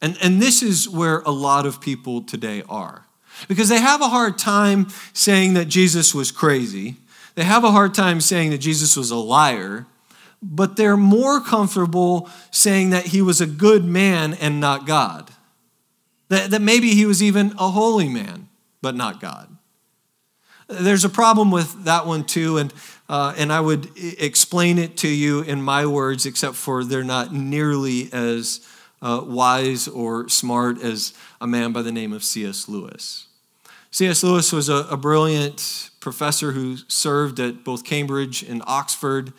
[0.00, 3.05] And, and this is where a lot of people today are.
[3.48, 6.96] Because they have a hard time saying that Jesus was crazy.
[7.34, 9.86] They have a hard time saying that Jesus was a liar,
[10.42, 15.30] but they're more comfortable saying that he was a good man and not God.
[16.28, 18.48] That, that maybe he was even a holy man,
[18.82, 19.48] but not God.
[20.68, 22.74] There's a problem with that one too, and,
[23.08, 27.32] uh, and I would explain it to you in my words, except for they're not
[27.32, 28.66] nearly as
[29.02, 32.68] uh, wise or smart as a man by the name of C.S.
[32.68, 33.26] Lewis.
[33.90, 34.22] C.S.
[34.22, 39.32] Lewis was a, a brilliant professor who served at both Cambridge and Oxford.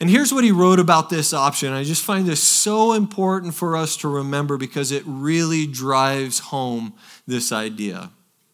[0.00, 1.72] And here's what he wrote about this option.
[1.72, 6.94] I just find this so important for us to remember because it really drives home
[7.26, 8.10] this idea.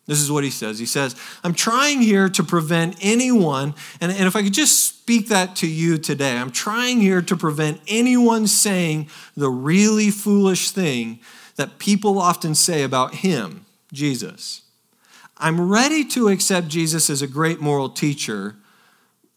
[0.06, 0.78] This is what he says.
[0.78, 5.28] He says, I'm trying here to prevent anyone, and, and if I could just speak
[5.28, 11.20] that to you today, I'm trying here to prevent anyone saying the really foolish thing
[11.56, 14.62] that people often say about him, Jesus.
[15.38, 18.56] I'm ready to accept Jesus as a great moral teacher,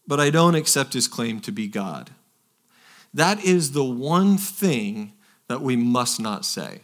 [0.07, 2.11] but I don't accept his claim to be God.
[3.13, 5.13] That is the one thing
[5.47, 6.81] that we must not say.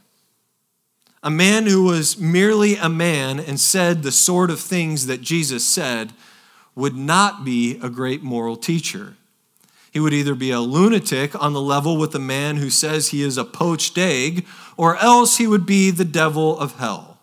[1.24, 5.66] A man who was merely a man and said the sort of things that Jesus
[5.66, 6.14] said
[6.74, 9.16] would not be a great moral teacher.
[9.92, 13.22] He would either be a lunatic on the level with the man who says he
[13.22, 14.46] is a poached egg,
[14.78, 17.20] or else he would be the devil of hell.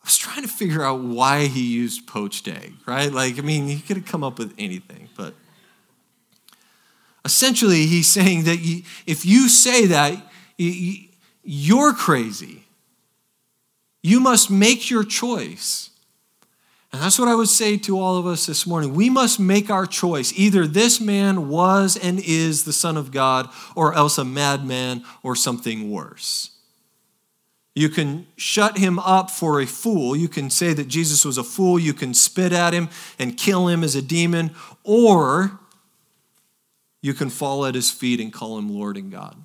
[0.00, 3.12] I was trying to figure out why he used poached egg, right?
[3.12, 5.34] Like, I mean, he could have come up with anything, but
[7.24, 8.58] essentially, he's saying that
[9.04, 10.16] if you say that,
[10.56, 12.65] you're crazy.
[14.02, 15.90] You must make your choice.
[16.92, 18.94] And that's what I would say to all of us this morning.
[18.94, 20.32] We must make our choice.
[20.36, 25.36] Either this man was and is the Son of God, or else a madman or
[25.36, 26.52] something worse.
[27.74, 30.16] You can shut him up for a fool.
[30.16, 31.78] You can say that Jesus was a fool.
[31.78, 32.88] You can spit at him
[33.18, 35.58] and kill him as a demon, or
[37.02, 39.36] you can fall at his feet and call him Lord and God.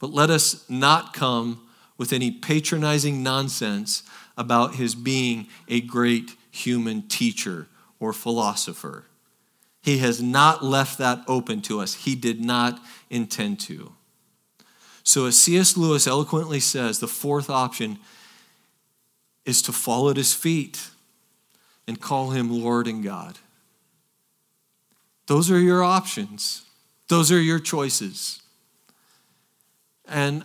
[0.00, 1.65] But let us not come
[1.98, 4.02] with any patronizing nonsense
[4.36, 7.68] about his being a great human teacher
[7.98, 9.04] or philosopher.
[9.82, 11.94] He has not left that open to us.
[11.94, 13.92] He did not intend to.
[15.04, 15.76] So, as C.S.
[15.76, 18.00] Lewis eloquently says, the fourth option
[19.44, 20.90] is to fall at his feet
[21.86, 23.38] and call him Lord and God.
[25.26, 26.64] Those are your options,
[27.08, 28.42] those are your choices.
[30.08, 30.44] And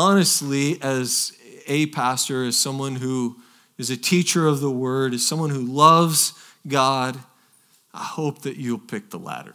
[0.00, 1.36] honestly, as
[1.66, 3.36] a pastor, as someone who
[3.76, 6.32] is a teacher of the word, as someone who loves
[6.66, 7.18] God,
[7.92, 9.54] I hope that you'll pick the latter.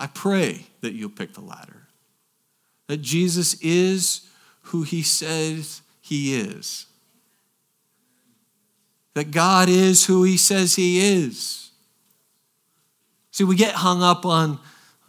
[0.00, 1.86] I pray that you'll pick the latter.
[2.88, 4.28] That Jesus is
[4.62, 6.86] who he says he is.
[9.14, 11.70] That God is who he says he is.
[13.30, 14.58] See, we get hung up on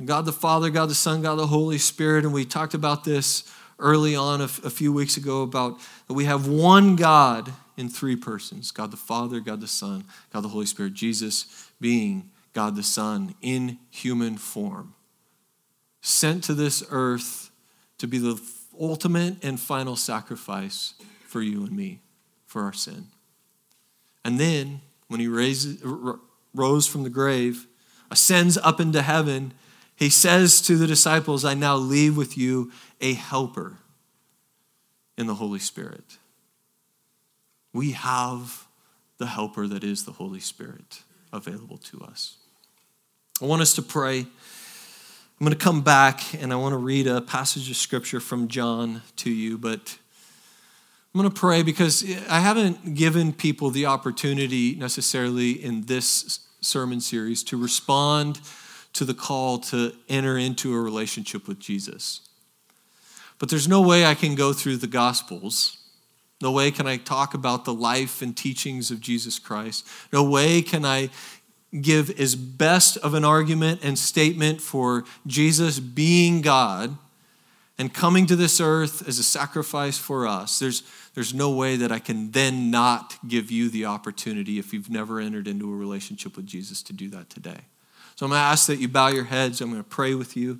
[0.06, 3.52] God the Father, God the Son, God the Holy Spirit, and we talked about this
[3.84, 8.72] early on a, few weeks ago about that we have one God in three persons
[8.72, 13.36] God the Father, God the Son, God the Holy Spirit, Jesus being God the Son
[13.42, 14.96] in human form,
[16.02, 17.52] sent to this earth
[17.98, 18.42] to be the
[18.80, 20.94] ultimate and final sacrifice
[21.28, 22.00] for you and me,
[22.46, 23.08] for our sin.
[24.26, 25.84] And then, when he raises,
[26.54, 27.68] rose from the grave,
[28.10, 29.54] ascends up into heaven,
[29.96, 33.78] he says to the disciples, I now leave with you a helper
[35.18, 36.18] in the Holy Spirit.
[37.74, 38.68] We have
[39.18, 42.38] the helper that is the Holy Spirit available to us.
[43.42, 44.20] I want us to pray.
[44.20, 44.28] I'm
[45.40, 49.02] going to come back and I want to read a passage of scripture from John
[49.18, 49.98] to you, but
[51.14, 57.02] I'm going to pray because I haven't given people the opportunity necessarily in this sermon
[57.02, 58.40] series to respond
[58.94, 62.22] to the call to enter into a relationship with Jesus.
[63.40, 65.78] But there's no way I can go through the Gospels.
[66.42, 69.88] No way can I talk about the life and teachings of Jesus Christ.
[70.12, 71.10] No way can I
[71.82, 76.98] give as best of an argument and statement for Jesus being God
[77.78, 80.60] and coming to this earth as a sacrifice for us.
[80.60, 80.84] There's,
[81.16, 85.20] there's no way that I can then not give you the opportunity, if you've never
[85.20, 87.62] entered into a relationship with Jesus, to do that today.
[88.16, 89.62] So I'm going to ask that you bow your heads.
[89.62, 90.60] I'm going to pray with you.